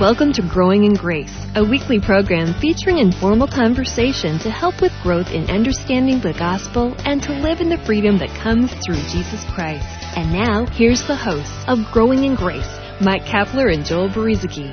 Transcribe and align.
Welcome 0.00 0.32
to 0.32 0.42
Growing 0.48 0.84
in 0.84 0.94
Grace, 0.94 1.36
a 1.56 1.62
weekly 1.62 2.00
program 2.00 2.58
featuring 2.58 2.96
informal 2.96 3.46
conversation 3.46 4.38
to 4.38 4.50
help 4.50 4.80
with 4.80 4.92
growth 5.02 5.28
in 5.28 5.50
understanding 5.50 6.22
the 6.22 6.32
gospel 6.32 6.94
and 7.04 7.22
to 7.22 7.32
live 7.34 7.60
in 7.60 7.68
the 7.68 7.76
freedom 7.84 8.16
that 8.16 8.30
comes 8.42 8.72
through 8.72 8.96
Jesus 9.12 9.44
Christ. 9.52 9.84
And 10.16 10.32
now, 10.32 10.64
here's 10.64 11.06
the 11.06 11.14
hosts 11.14 11.52
of 11.68 11.80
Growing 11.92 12.24
in 12.24 12.34
Grace, 12.34 12.66
Mike 13.02 13.24
Kapler 13.24 13.70
and 13.70 13.84
Joel 13.84 14.08
Brueseke. 14.08 14.72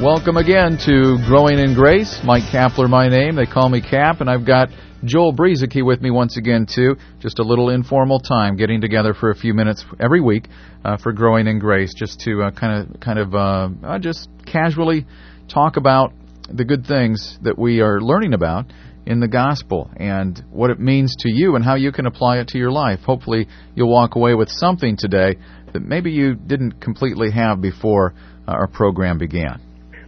Welcome 0.00 0.36
again 0.36 0.78
to 0.86 1.18
Growing 1.26 1.58
in 1.58 1.74
Grace. 1.74 2.20
Mike 2.22 2.44
Kapler, 2.44 2.88
my 2.88 3.08
name. 3.08 3.34
They 3.34 3.46
call 3.46 3.68
me 3.68 3.80
Cap, 3.80 4.20
and 4.20 4.30
I've 4.30 4.46
got 4.46 4.68
Joel 5.04 5.34
Brueseke 5.34 5.84
with 5.84 6.00
me 6.00 6.10
once 6.10 6.36
again 6.36 6.66
too. 6.66 6.96
Just 7.20 7.38
a 7.38 7.42
little 7.42 7.68
informal 7.68 8.20
time, 8.20 8.56
getting 8.56 8.80
together 8.80 9.12
for 9.12 9.30
a 9.30 9.34
few 9.34 9.52
minutes 9.52 9.84
every 10.00 10.20
week 10.20 10.48
uh, 10.84 10.96
for 10.96 11.12
Growing 11.12 11.46
in 11.46 11.58
Grace, 11.58 11.92
just 11.94 12.20
to 12.20 12.50
kind 12.58 12.94
of, 12.94 13.00
kind 13.00 13.18
of, 13.18 13.34
uh, 13.34 13.68
uh, 13.82 13.98
just 13.98 14.28
casually 14.46 15.06
talk 15.48 15.76
about 15.76 16.12
the 16.48 16.64
good 16.64 16.86
things 16.86 17.38
that 17.42 17.58
we 17.58 17.80
are 17.80 18.00
learning 18.00 18.34
about 18.34 18.66
in 19.06 19.20
the 19.20 19.28
gospel 19.28 19.90
and 19.96 20.42
what 20.50 20.70
it 20.70 20.80
means 20.80 21.14
to 21.18 21.30
you 21.30 21.56
and 21.56 21.64
how 21.64 21.74
you 21.74 21.92
can 21.92 22.06
apply 22.06 22.38
it 22.38 22.48
to 22.48 22.58
your 22.58 22.70
life. 22.70 23.00
Hopefully, 23.00 23.46
you'll 23.74 23.92
walk 23.92 24.14
away 24.16 24.34
with 24.34 24.48
something 24.48 24.96
today 24.96 25.36
that 25.72 25.82
maybe 25.82 26.10
you 26.12 26.34
didn't 26.34 26.80
completely 26.80 27.30
have 27.30 27.60
before 27.60 28.14
uh, 28.48 28.52
our 28.52 28.66
program 28.66 29.18
began. 29.18 29.60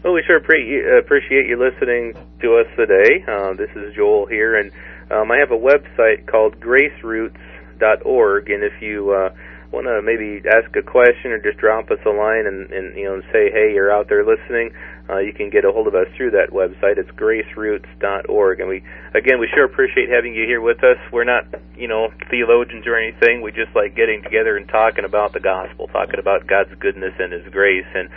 Well, 0.07 0.15
we 0.15 0.23
sure 0.25 0.37
appreciate 0.37 1.49
you 1.51 1.59
listening 1.59 2.15
to 2.41 2.63
us 2.63 2.67
today. 2.77 3.25
Uh, 3.27 3.55
this 3.55 3.71
is 3.75 3.93
Joel 3.97 4.27
here, 4.27 4.55
and 4.55 4.71
um, 5.11 5.33
I 5.33 5.39
have 5.39 5.51
a 5.51 5.59
website 5.59 6.31
called 6.31 6.61
graceroots.org, 6.61 8.49
and 8.49 8.63
if 8.63 8.81
you 8.81 9.11
uh, 9.11 9.35
want 9.73 9.91
to 9.91 10.01
maybe 10.07 10.47
ask 10.47 10.71
a 10.77 10.83
question 10.87 11.33
or 11.33 11.43
just 11.43 11.59
drop 11.59 11.91
us 11.91 11.99
a 12.07 12.11
line 12.11 12.47
and, 12.47 12.71
and 12.71 12.97
you 12.97 13.03
know 13.03 13.21
say, 13.33 13.51
hey, 13.51 13.75
you're 13.75 13.91
out 13.91 14.07
there 14.09 14.23
listening, 14.23 14.71
uh, 15.11 15.19
you 15.19 15.33
can 15.33 15.51
get 15.51 15.65
a 15.65 15.73
hold 15.73 15.89
of 15.89 15.97
us 15.97 16.07
through 16.17 16.31
that 16.31 16.55
website. 16.55 17.03
It's 17.03 17.11
graceroots.org, 17.11 18.61
and 18.61 18.69
we 18.69 18.87
again 19.13 19.41
we 19.41 19.51
sure 19.53 19.65
appreciate 19.65 20.09
having 20.09 20.37
you 20.37 20.47
here 20.47 20.61
with 20.61 20.85
us. 20.85 21.03
We're 21.11 21.27
not 21.27 21.51
you 21.75 21.89
know 21.89 22.15
theologians 22.31 22.87
or 22.87 22.95
anything. 22.95 23.43
We 23.43 23.51
just 23.51 23.75
like 23.75 23.97
getting 23.97 24.23
together 24.23 24.57
and 24.57 24.69
talking 24.69 25.05
about 25.05 25.33
the 25.33 25.41
gospel, 25.41 25.89
talking 25.89 26.21
about 26.21 26.47
God's 26.47 26.79
goodness 26.79 27.15
and 27.19 27.33
His 27.33 27.51
grace. 27.51 27.91
And 27.93 28.09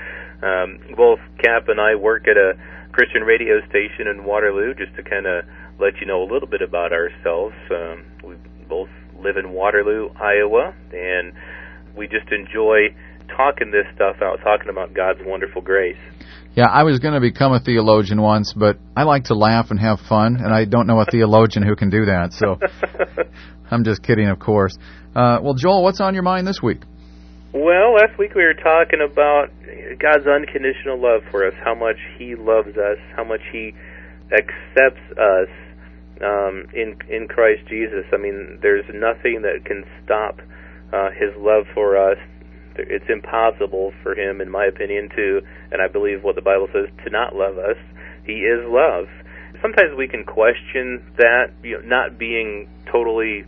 um, 0.42 0.80
both 0.96 1.20
Cap 1.44 1.68
and 1.68 1.80
I 1.80 1.96
work 1.96 2.28
at 2.28 2.38
a 2.38 2.54
Christian 2.92 3.24
radio 3.24 3.60
station 3.70 4.08
in 4.08 4.24
Waterloo, 4.24 4.74
just 4.74 4.96
to 4.96 5.04
kind 5.04 5.26
of 5.26 5.46
let 5.80 6.00
you 6.02 6.08
know 6.08 6.24
a 6.24 6.30
little 6.32 6.48
bit 6.48 6.62
about 6.62 6.92
ourselves. 6.92 7.56
Um, 7.72 8.06
we 8.24 8.36
both 8.68 8.90
live 9.22 9.38
in 9.38 9.52
Waterloo, 9.52 10.10
Iowa, 10.16 10.74
and 10.92 11.34
we 11.96 12.08
just 12.08 12.32
enjoy 12.32 12.96
talking 13.36 13.72
this 13.72 13.86
stuff 13.96 14.18
out, 14.22 14.40
talking 14.44 14.70
about 14.70 14.94
God's 14.94 15.20
wonderful 15.24 15.62
grace. 15.62 15.98
Yeah, 16.56 16.66
I 16.66 16.84
was 16.84 17.00
going 17.00 17.14
to 17.14 17.22
become 17.22 17.54
a 17.54 17.60
theologian 17.60 18.22
once, 18.22 18.54
but 18.54 18.78
I 18.96 19.04
like 19.04 19.26
to 19.26 19.36
laugh 19.36 19.68
and 19.70 19.80
have 19.80 20.00
fun, 20.00 20.38
and 20.38 20.54
I 20.54 20.66
don't 20.66 20.88
know 20.88 21.00
a 21.00 21.06
theologian 21.06 21.66
who 21.66 21.76
can 21.76 21.90
do 21.90 22.06
that. 22.06 22.34
So 22.34 22.60
I'm 23.72 23.84
just 23.84 24.02
kidding, 24.02 24.28
of 24.28 24.40
course. 24.40 24.76
Uh, 25.16 25.40
well, 25.42 25.54
Joel, 25.54 25.84
what's 25.84 26.02
on 26.02 26.14
your 26.16 26.24
mind 26.24 26.48
this 26.48 26.62
week? 26.62 26.82
Well, 27.52 27.96
last 27.96 28.20
week 28.20 28.36
we 28.36 28.44
were 28.44 28.54
talking 28.54 29.02
about 29.02 29.50
God's 29.98 30.28
unconditional 30.28 31.02
love 31.02 31.24
for 31.32 31.48
us, 31.48 31.54
how 31.64 31.74
much 31.74 31.98
He 32.20 32.36
loves 32.36 32.78
us, 32.78 33.00
how 33.16 33.24
much 33.24 33.42
He 33.52 33.74
accepts 34.32 35.02
us 35.18 35.50
um, 36.22 36.68
in 36.76 36.96
in 37.10 37.28
Christ 37.28 37.66
Jesus. 37.68 38.06
I 38.14 38.18
mean, 38.18 38.60
there's 38.62 38.86
nothing 38.94 39.42
that 39.42 39.66
can 39.66 39.84
stop 40.06 40.42
uh, 40.94 41.10
His 41.10 41.34
love 41.38 41.66
for 41.74 41.98
us. 41.98 42.20
It's 42.78 43.10
impossible 43.10 43.94
for 44.04 44.14
Him, 44.14 44.42
in 44.42 44.50
my 44.52 44.66
opinion, 44.66 45.10
to, 45.16 45.42
and 45.72 45.82
I 45.82 45.88
believe 45.88 46.24
what 46.24 46.36
the 46.36 46.44
Bible 46.44 46.68
says, 46.72 46.86
to 47.04 47.10
not 47.10 47.36
love 47.36 47.58
us. 47.58 47.78
He 48.26 48.46
is 48.46 48.62
love. 48.70 49.08
Sometimes 49.60 49.98
we 49.98 50.08
can 50.08 50.24
question 50.24 51.04
that, 51.18 51.50
you 51.64 51.82
know, 51.82 51.84
not 51.84 52.20
being 52.20 52.70
totally, 52.92 53.44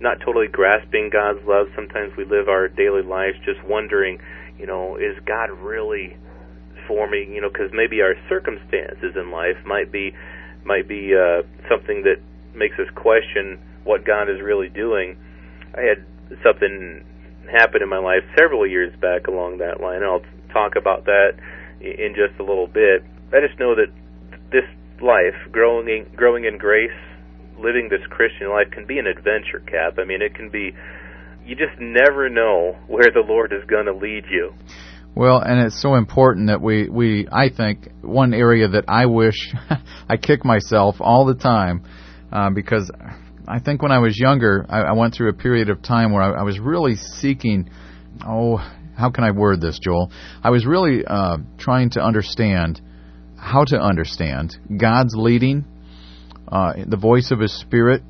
not 0.00 0.20
totally 0.20 0.48
grasping 0.48 1.10
God's 1.10 1.40
love. 1.46 1.68
Sometimes 1.74 2.16
we 2.16 2.24
live 2.24 2.48
our 2.48 2.68
daily 2.68 3.02
lives 3.02 3.36
just 3.44 3.62
wondering, 3.64 4.20
you 4.58 4.66
know, 4.66 4.96
is 4.96 5.16
God 5.24 5.50
really 5.50 6.16
for 6.86 7.08
me? 7.08 7.26
You 7.30 7.40
know, 7.40 7.48
because 7.48 7.70
maybe 7.72 8.02
our 8.02 8.14
circumstances 8.28 9.14
in 9.16 9.30
life 9.30 9.56
might 9.64 9.90
be 9.90 10.14
might 10.64 10.88
be 10.88 11.14
uh, 11.14 11.42
something 11.68 12.02
that 12.04 12.16
makes 12.54 12.78
us 12.78 12.88
question 12.94 13.58
what 13.84 14.04
God 14.04 14.30
is 14.30 14.40
really 14.40 14.68
doing. 14.68 15.16
I 15.76 15.82
had 15.82 16.04
something 16.42 17.04
happen 17.50 17.82
in 17.82 17.88
my 17.88 17.98
life 17.98 18.22
several 18.38 18.66
years 18.66 18.94
back 19.00 19.26
along 19.26 19.58
that 19.58 19.80
line. 19.80 20.02
I'll 20.02 20.24
talk 20.52 20.76
about 20.76 21.04
that 21.04 21.36
in 21.80 22.14
just 22.14 22.40
a 22.40 22.42
little 22.42 22.66
bit. 22.66 23.04
I 23.32 23.46
just 23.46 23.58
know 23.58 23.74
that 23.74 23.92
this 24.50 24.64
life, 25.02 25.34
growing 25.52 25.88
in, 25.88 26.14
growing 26.16 26.44
in 26.44 26.56
grace, 26.56 26.90
living 27.58 27.88
this 27.90 28.04
Christian 28.10 28.50
life, 28.50 28.70
can 28.72 28.86
be 28.86 28.98
an 28.98 29.06
adventure. 29.06 29.60
Cap. 29.66 29.98
I 29.98 30.04
mean, 30.04 30.22
it 30.22 30.34
can 30.34 30.50
be. 30.50 30.72
You 31.44 31.54
just 31.54 31.78
never 31.78 32.30
know 32.30 32.76
where 32.86 33.10
the 33.12 33.22
Lord 33.26 33.52
is 33.52 33.64
going 33.68 33.84
to 33.86 33.92
lead 33.92 34.24
you. 34.30 34.54
Well, 35.14 35.38
and 35.38 35.60
it's 35.60 35.80
so 35.80 35.94
important 35.94 36.48
that 36.48 36.60
we, 36.60 36.88
we 36.88 37.28
I 37.30 37.48
think, 37.48 37.88
one 38.00 38.34
area 38.34 38.66
that 38.68 38.84
I 38.88 39.06
wish 39.06 39.54
I 40.08 40.16
kick 40.16 40.44
myself 40.44 40.96
all 41.00 41.26
the 41.26 41.34
time 41.34 41.84
uh, 42.32 42.50
because 42.50 42.90
I 43.46 43.60
think 43.60 43.82
when 43.82 43.92
I 43.92 43.98
was 43.98 44.18
younger, 44.18 44.66
I, 44.68 44.80
I 44.80 44.92
went 44.92 45.14
through 45.14 45.28
a 45.28 45.34
period 45.34 45.68
of 45.70 45.82
time 45.82 46.12
where 46.12 46.22
I, 46.22 46.40
I 46.40 46.42
was 46.42 46.58
really 46.58 46.96
seeking, 46.96 47.70
oh, 48.26 48.56
how 48.96 49.10
can 49.10 49.22
I 49.22 49.30
word 49.30 49.60
this, 49.60 49.78
Joel? 49.78 50.10
I 50.42 50.50
was 50.50 50.66
really 50.66 51.04
uh, 51.06 51.38
trying 51.58 51.90
to 51.90 52.00
understand 52.00 52.80
how 53.36 53.64
to 53.64 53.78
understand 53.78 54.56
God's 54.76 55.14
leading, 55.14 55.64
uh, 56.48 56.72
the 56.86 56.96
voice 56.96 57.30
of 57.30 57.40
His 57.40 57.58
Spirit. 57.58 58.02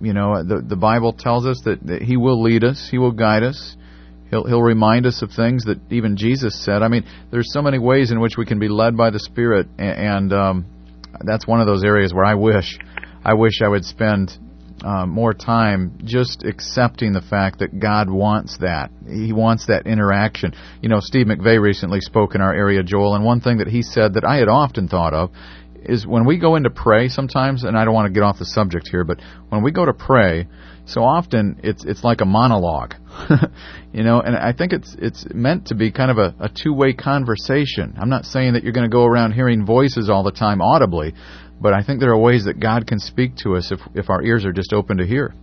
You 0.00 0.12
know, 0.12 0.42
the 0.42 0.60
the 0.60 0.76
Bible 0.76 1.12
tells 1.12 1.46
us 1.46 1.60
that, 1.64 1.86
that 1.86 2.02
He 2.02 2.16
will 2.16 2.42
lead 2.42 2.64
us, 2.64 2.88
He 2.90 2.98
will 2.98 3.12
guide 3.12 3.42
us. 3.42 3.76
He'll, 4.30 4.44
he'll 4.44 4.62
remind 4.62 5.04
us 5.04 5.20
of 5.20 5.30
things 5.30 5.64
that 5.64 5.78
even 5.90 6.16
Jesus 6.16 6.64
said. 6.64 6.82
I 6.82 6.88
mean, 6.88 7.04
there's 7.30 7.52
so 7.52 7.60
many 7.60 7.78
ways 7.78 8.10
in 8.10 8.18
which 8.18 8.38
we 8.38 8.46
can 8.46 8.58
be 8.58 8.68
led 8.68 8.96
by 8.96 9.10
the 9.10 9.18
Spirit, 9.20 9.66
and, 9.76 10.32
and 10.32 10.32
um, 10.32 10.66
that's 11.20 11.46
one 11.46 11.60
of 11.60 11.66
those 11.66 11.84
areas 11.84 12.14
where 12.14 12.24
I 12.24 12.34
wish, 12.34 12.78
I 13.22 13.34
wish 13.34 13.60
I 13.62 13.68
would 13.68 13.84
spend 13.84 14.32
uh, 14.82 15.06
more 15.06 15.32
time 15.32 15.98
just 16.04 16.44
accepting 16.44 17.12
the 17.12 17.20
fact 17.20 17.60
that 17.60 17.78
God 17.78 18.10
wants 18.10 18.58
that. 18.58 18.90
He 19.06 19.32
wants 19.32 19.66
that 19.66 19.86
interaction. 19.86 20.54
You 20.80 20.88
know, 20.88 21.00
Steve 21.00 21.26
McVey 21.26 21.60
recently 21.60 22.00
spoke 22.00 22.34
in 22.34 22.40
our 22.40 22.54
area, 22.54 22.82
Joel, 22.82 23.14
and 23.14 23.24
one 23.24 23.40
thing 23.40 23.58
that 23.58 23.68
he 23.68 23.82
said 23.82 24.14
that 24.14 24.24
I 24.24 24.36
had 24.36 24.48
often 24.48 24.88
thought 24.88 25.14
of 25.14 25.30
is 25.84 26.06
when 26.06 26.24
we 26.24 26.38
go 26.38 26.56
in 26.56 26.64
to 26.64 26.70
pray 26.70 27.08
sometimes, 27.08 27.64
and 27.64 27.76
I 27.76 27.84
don't 27.84 27.94
want 27.94 28.06
to 28.06 28.12
get 28.12 28.22
off 28.22 28.38
the 28.38 28.44
subject 28.44 28.88
here, 28.88 29.04
but 29.04 29.20
when 29.48 29.62
we 29.62 29.70
go 29.72 29.84
to 29.84 29.92
pray, 29.92 30.48
so 30.84 31.02
often 31.02 31.60
it's 31.62 31.84
it's 31.84 32.02
like 32.02 32.20
a 32.20 32.24
monologue, 32.24 32.94
you 33.92 34.02
know. 34.02 34.20
And 34.20 34.36
I 34.36 34.52
think 34.52 34.72
it's 34.72 34.96
it's 34.98 35.26
meant 35.32 35.66
to 35.66 35.74
be 35.74 35.92
kind 35.92 36.10
of 36.10 36.18
a, 36.18 36.34
a 36.40 36.48
two 36.48 36.72
way 36.72 36.92
conversation. 36.92 37.94
I'm 38.00 38.10
not 38.10 38.24
saying 38.24 38.54
that 38.54 38.64
you're 38.64 38.72
going 38.72 38.90
to 38.90 38.94
go 38.94 39.04
around 39.04 39.32
hearing 39.32 39.64
voices 39.64 40.10
all 40.10 40.22
the 40.22 40.32
time 40.32 40.60
audibly, 40.60 41.14
but 41.60 41.72
I 41.72 41.82
think 41.82 42.00
there 42.00 42.10
are 42.10 42.18
ways 42.18 42.44
that 42.46 42.58
God 42.58 42.86
can 42.86 42.98
speak 42.98 43.36
to 43.44 43.56
us 43.56 43.70
if 43.70 43.80
if 43.94 44.10
our 44.10 44.22
ears 44.22 44.44
are 44.44 44.52
just 44.52 44.72
open 44.72 44.98
to 44.98 45.06
hear. 45.06 45.34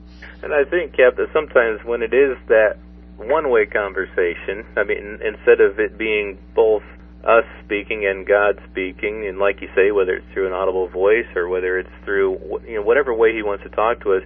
And 0.42 0.54
I 0.54 0.70
think, 0.70 0.96
Cap, 0.96 1.18
that 1.18 1.28
sometimes 1.34 1.82
when 1.86 2.02
it 2.02 2.14
is 2.14 2.38
that 2.48 2.78
one 3.18 3.52
way 3.52 3.66
conversation, 3.66 4.64
I 4.78 4.84
mean, 4.84 5.20
instead 5.20 5.60
of 5.60 5.80
it 5.80 5.98
being 5.98 6.40
both 6.56 6.84
us 7.24 7.44
speaking 7.66 8.06
and 8.06 8.26
God 8.26 8.60
speaking, 8.72 9.28
and 9.28 9.40
like 9.40 9.62
you 9.62 9.70
say, 9.76 9.92
whether 9.92 10.16
it's 10.16 10.26
through 10.34 10.48
an 10.48 10.54
audible 10.54 10.88
voice 10.88 11.28
or 11.36 11.50
whether 11.50 11.78
it's 11.78 11.90
through 12.06 12.62
you 12.68 12.76
know 12.76 12.82
whatever 12.82 13.14
way 13.14 13.34
He 13.34 13.44
wants 13.44 13.64
to 13.64 13.70
talk 13.70 14.02
to 14.02 14.14
us, 14.14 14.24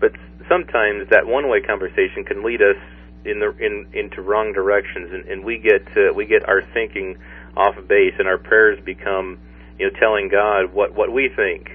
but 0.00 0.12
sometimes 0.48 1.08
that 1.10 1.26
one-way 1.26 1.60
conversation 1.62 2.24
can 2.24 2.42
lead 2.44 2.60
us 2.60 2.76
in 3.24 3.38
the 3.38 3.50
in 3.58 3.86
into 3.92 4.22
wrong 4.22 4.52
directions, 4.52 5.12
and, 5.12 5.24
and 5.26 5.44
we 5.44 5.58
get 5.58 5.86
uh, 5.96 6.12
we 6.12 6.26
get 6.26 6.48
our 6.48 6.62
thinking 6.74 7.16
off 7.56 7.76
base, 7.86 8.14
and 8.18 8.26
our 8.26 8.38
prayers 8.38 8.82
become 8.84 9.38
you 9.78 9.86
know 9.90 9.98
telling 10.00 10.28
God 10.28 10.72
what 10.72 10.94
what 10.94 11.12
we 11.12 11.30
think, 11.34 11.70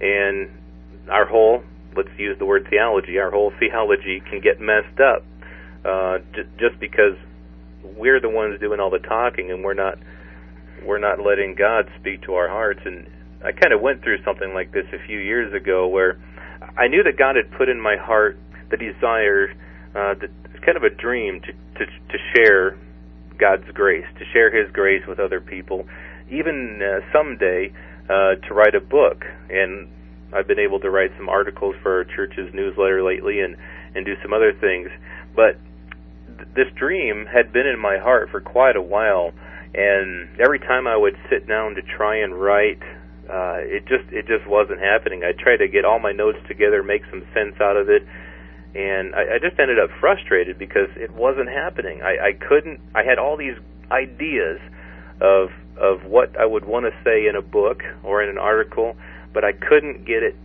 and 0.00 0.48
our 1.10 1.26
whole 1.26 1.64
let's 1.96 2.08
use 2.18 2.38
the 2.38 2.44
word 2.46 2.66
theology, 2.70 3.18
our 3.18 3.30
whole 3.30 3.52
theology 3.58 4.20
can 4.28 4.40
get 4.40 4.60
messed 4.60 5.00
up 5.00 5.24
uh, 5.84 6.18
j- 6.34 6.48
just 6.58 6.78
because 6.80 7.16
we're 7.84 8.20
the 8.20 8.28
ones 8.28 8.58
doing 8.60 8.80
all 8.80 8.90
the 8.90 8.98
talking, 8.98 9.50
and 9.50 9.62
we're 9.62 9.74
not 9.74 9.98
we're 10.84 10.98
not 10.98 11.20
letting 11.20 11.54
God 11.54 11.88
speak 12.00 12.22
to 12.22 12.34
our 12.34 12.48
hearts. 12.48 12.80
And 12.84 13.06
I 13.44 13.52
kind 13.52 13.72
of 13.72 13.80
went 13.80 14.02
through 14.02 14.22
something 14.24 14.52
like 14.54 14.72
this 14.72 14.84
a 14.92 15.06
few 15.06 15.18
years 15.18 15.52
ago 15.54 15.86
where 15.86 16.18
I 16.76 16.88
knew 16.88 17.02
that 17.02 17.16
God 17.16 17.36
had 17.36 17.50
put 17.52 17.68
in 17.68 17.80
my 17.80 17.96
heart 17.96 18.38
the 18.70 18.76
desire, 18.76 19.50
uh, 19.94 20.14
the, 20.14 20.28
kind 20.64 20.76
of 20.78 20.82
a 20.82 20.90
dream 20.90 21.40
to, 21.42 21.52
to 21.52 21.86
to 21.86 22.18
share 22.34 22.78
God's 23.38 23.70
grace, 23.74 24.06
to 24.18 24.24
share 24.32 24.50
His 24.50 24.72
grace 24.72 25.02
with 25.06 25.20
other 25.20 25.40
people, 25.40 25.86
even 26.30 26.80
uh, 26.82 27.00
someday 27.12 27.72
uh, 28.08 28.36
to 28.48 28.54
write 28.54 28.74
a 28.74 28.80
book. 28.80 29.24
And 29.50 29.88
I've 30.32 30.48
been 30.48 30.58
able 30.58 30.80
to 30.80 30.90
write 30.90 31.10
some 31.16 31.28
articles 31.28 31.74
for 31.82 31.98
our 31.98 32.04
church's 32.04 32.52
newsletter 32.54 33.02
lately, 33.02 33.40
and 33.40 33.56
and 33.94 34.04
do 34.04 34.14
some 34.22 34.32
other 34.32 34.52
things. 34.52 34.88
But 35.36 35.58
this 36.54 36.68
dream 36.76 37.26
had 37.26 37.52
been 37.52 37.66
in 37.66 37.78
my 37.78 37.98
heart 37.98 38.30
for 38.30 38.40
quite 38.40 38.76
a 38.76 38.82
while, 38.82 39.32
and 39.74 40.28
every 40.40 40.58
time 40.58 40.86
I 40.86 40.96
would 40.96 41.16
sit 41.28 41.46
down 41.46 41.74
to 41.74 41.82
try 41.82 42.16
and 42.16 42.34
write, 42.34 42.82
uh, 43.28 43.58
it 43.58 43.86
just 43.86 44.04
it 44.12 44.26
just 44.26 44.46
wasn't 44.46 44.80
happening. 44.80 45.24
I 45.24 45.32
tried 45.32 45.58
to 45.58 45.68
get 45.68 45.84
all 45.84 45.98
my 45.98 46.12
notes 46.12 46.38
together, 46.46 46.82
make 46.82 47.02
some 47.10 47.26
sense 47.34 47.60
out 47.60 47.76
of 47.76 47.88
it, 47.88 48.02
and 48.74 49.14
I, 49.14 49.36
I 49.36 49.38
just 49.38 49.58
ended 49.58 49.78
up 49.78 49.90
frustrated 50.00 50.58
because 50.58 50.88
it 50.96 51.10
wasn't 51.12 51.48
happening. 51.48 52.02
I, 52.02 52.28
I 52.28 52.32
couldn't. 52.32 52.80
I 52.94 53.02
had 53.02 53.18
all 53.18 53.36
these 53.36 53.56
ideas 53.90 54.60
of 55.20 55.50
of 55.76 56.04
what 56.04 56.38
I 56.38 56.46
would 56.46 56.64
want 56.64 56.86
to 56.86 56.92
say 57.02 57.26
in 57.26 57.34
a 57.34 57.42
book 57.42 57.82
or 58.02 58.22
in 58.22 58.28
an 58.28 58.38
article, 58.38 58.96
but 59.32 59.44
I 59.44 59.52
couldn't 59.52 60.04
get 60.04 60.22
it. 60.22 60.36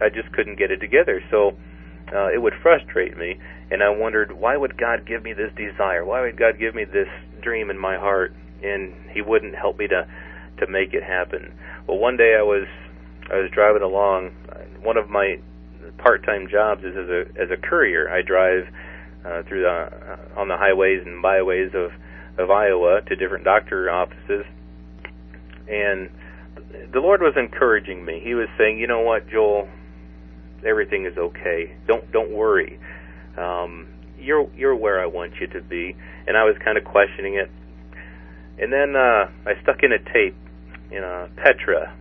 I 0.00 0.08
just 0.08 0.32
couldn't 0.32 0.56
get 0.56 0.70
it 0.70 0.78
together. 0.78 1.22
So 1.30 1.56
uh, 2.14 2.28
it 2.32 2.40
would 2.40 2.54
frustrate 2.62 3.16
me, 3.16 3.38
and 3.70 3.82
I 3.82 3.90
wondered 3.90 4.32
why 4.32 4.56
would 4.56 4.78
God 4.78 5.06
give 5.06 5.22
me 5.22 5.32
this 5.32 5.52
desire? 5.56 6.04
Why 6.04 6.20
would 6.20 6.38
God 6.38 6.58
give 6.58 6.74
me 6.74 6.84
this 6.84 7.08
dream 7.42 7.70
in 7.70 7.78
my 7.78 7.96
heart, 7.96 8.32
and 8.62 8.94
He 9.12 9.22
wouldn't 9.22 9.54
help 9.54 9.78
me 9.78 9.88
to 9.88 10.06
to 10.58 10.66
make 10.66 10.94
it 10.94 11.02
happen? 11.02 11.52
Well, 11.86 11.98
one 11.98 12.16
day 12.16 12.36
I 12.38 12.42
was 12.42 12.66
I 13.30 13.36
was 13.36 13.50
driving 13.50 13.82
along. 13.82 14.30
One 14.82 14.96
of 14.96 15.10
my 15.10 15.40
part-time 15.98 16.48
jobs 16.48 16.84
is 16.84 16.96
as 16.96 17.08
a 17.08 17.20
as 17.40 17.50
a 17.50 17.56
courier. 17.56 18.08
I 18.08 18.22
drive 18.22 18.68
uh, 19.24 19.42
through 19.48 19.62
the 19.62 19.68
uh, 19.68 20.40
on 20.40 20.48
the 20.48 20.56
highways 20.56 21.02
and 21.04 21.20
byways 21.20 21.72
of 21.74 21.90
of 22.38 22.50
Iowa 22.50 23.00
to 23.08 23.16
different 23.16 23.44
doctor 23.44 23.90
offices, 23.90 24.44
and 25.68 26.10
the 26.92 27.00
Lord 27.00 27.20
was 27.20 27.34
encouraging 27.36 28.04
me. 28.04 28.20
He 28.22 28.34
was 28.34 28.48
saying, 28.58 28.78
"You 28.78 28.86
know 28.86 29.00
what, 29.00 29.28
Joel? 29.28 29.68
Everything 30.66 31.06
is 31.06 31.16
okay. 31.16 31.76
Don't 31.86 32.10
don't 32.12 32.32
worry. 32.32 32.78
Um, 33.36 33.88
you're 34.18 34.50
you're 34.54 34.76
where 34.76 35.00
I 35.00 35.06
want 35.06 35.34
you 35.40 35.46
to 35.48 35.60
be." 35.60 35.96
And 36.26 36.36
I 36.36 36.44
was 36.44 36.56
kind 36.64 36.76
of 36.76 36.84
questioning 36.84 37.34
it, 37.34 37.50
and 38.58 38.72
then 38.72 38.96
uh, 38.96 39.30
I 39.46 39.60
stuck 39.62 39.82
in 39.82 39.92
a 39.92 39.98
tape, 39.98 40.36
in 40.90 41.04
a 41.04 41.28
Petra, 41.36 41.94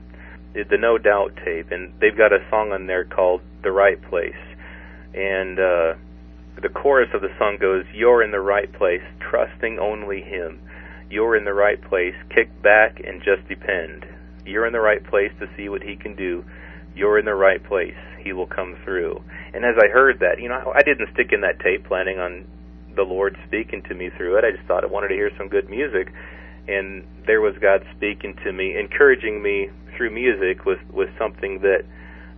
the 0.54 0.78
No 0.78 0.98
Doubt 0.98 1.36
tape, 1.44 1.72
and 1.72 1.94
they've 2.00 2.18
got 2.18 2.32
a 2.32 2.40
song 2.50 2.72
on 2.72 2.88
there 2.88 3.04
called 3.04 3.42
"The 3.64 3.72
Right 3.72 4.02
Place," 4.10 4.34
and 5.14 5.60
uh, 5.60 5.94
the 6.62 6.70
chorus 6.70 7.10
of 7.14 7.22
the 7.22 7.34
song 7.38 7.58
goes, 7.60 7.86
"You're 7.94 8.24
in 8.24 8.32
the 8.32 8.40
right 8.40 8.72
place, 8.72 9.04
trusting 9.20 9.80
only 9.80 10.22
Him. 10.22 10.60
You're 11.10 11.36
in 11.36 11.46
the 11.46 11.54
right 11.54 11.82
place. 11.82 12.16
Kick 12.34 12.50
back 12.62 13.00
and 13.06 13.22
just 13.22 13.48
depend. 13.48 14.06
You're 14.46 14.66
in 14.66 14.74
the 14.74 14.80
right 14.80 15.04
place 15.04 15.32
to 15.40 15.50
see 15.58 15.70
what 15.70 15.84
He 15.84 15.96
can 15.96 16.16
do. 16.16 16.46
You're 16.96 17.20
in 17.20 17.26
the 17.26 17.36
right 17.36 17.64
place. 17.64 17.98
He 18.26 18.34
will 18.34 18.48
come 18.48 18.76
through." 18.84 19.24
And 19.54 19.64
as 19.64 19.76
I 19.82 19.88
heard 19.88 20.20
that, 20.20 20.42
you 20.42 20.50
know, 20.50 20.74
I 20.76 20.82
didn't 20.82 21.14
stick 21.14 21.32
in 21.32 21.42
that 21.42 21.62
tape 21.62 21.86
planning 21.86 22.20
on 22.20 22.44
the 22.96 23.04
Lord 23.04 23.38
speaking 23.48 23.82
to 23.84 23.94
me 23.94 24.10
through 24.10 24.38
it. 24.38 24.44
I 24.44 24.52
just 24.52 24.68
thought 24.68 24.84
I 24.84 24.88
wanted 24.88 25.10
to 25.10 25.16
hear 25.16 25.32
some 25.38 25.48
good 25.48 25.70
music, 25.70 26.12
and 26.68 27.06
there 27.26 27.40
was 27.40 27.56
God 27.62 27.86
speaking 27.96 28.36
to 28.44 28.52
me, 28.52 28.78
encouraging 28.78 29.42
me 29.42 29.70
through 29.96 30.12
music 30.12 30.66
with 30.66 30.80
with 30.92 31.10
something 31.18 31.62
that 31.62 31.86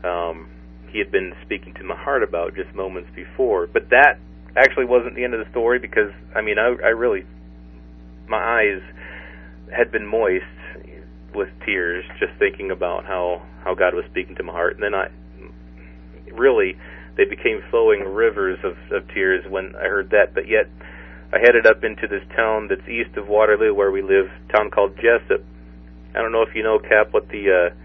um, 0.07 0.49
he 0.89 0.99
had 0.99 1.11
been 1.11 1.33
speaking 1.45 1.73
to 1.75 1.83
my 1.83 1.95
heart 1.95 2.23
about 2.23 2.55
just 2.55 2.73
moments 2.75 3.09
before. 3.15 3.67
But 3.67 3.89
that 3.89 4.19
actually 4.55 4.85
wasn't 4.85 5.15
the 5.15 5.23
end 5.23 5.33
of 5.33 5.43
the 5.43 5.49
story 5.51 5.79
because 5.79 6.11
I 6.35 6.41
mean 6.41 6.57
I, 6.59 6.75
I 6.83 6.89
really 6.89 7.25
my 8.27 8.37
eyes 8.37 8.81
had 9.75 9.91
been 9.91 10.05
moist 10.05 10.45
with 11.33 11.49
tears 11.65 12.03
just 12.19 12.33
thinking 12.39 12.71
about 12.71 13.05
how 13.05 13.41
how 13.63 13.75
God 13.75 13.93
was 13.93 14.05
speaking 14.09 14.35
to 14.35 14.43
my 14.43 14.53
heart, 14.53 14.75
and 14.75 14.83
then 14.83 14.95
I 14.95 15.09
really 16.37 16.77
they 17.17 17.25
became 17.25 17.61
flowing 17.69 18.01
rivers 18.01 18.59
of, 18.63 18.77
of 18.91 19.07
tears 19.13 19.43
when 19.49 19.75
I 19.75 19.89
heard 19.89 20.11
that. 20.11 20.33
But 20.33 20.47
yet 20.47 20.69
I 21.33 21.39
headed 21.39 21.65
up 21.65 21.83
into 21.83 22.07
this 22.07 22.23
town 22.35 22.67
that's 22.69 22.87
east 22.87 23.17
of 23.17 23.27
Waterloo 23.27 23.73
where 23.73 23.91
we 23.91 24.01
live, 24.01 24.29
town 24.55 24.69
called 24.69 24.95
Jesup. 24.95 25.43
I 26.15 26.21
don't 26.21 26.31
know 26.31 26.43
if 26.43 26.55
you 26.55 26.63
know, 26.63 26.79
Cap, 26.79 27.11
what 27.11 27.27
the 27.29 27.71
uh, 27.71 27.75